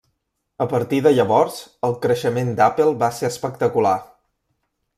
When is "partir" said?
0.71-1.01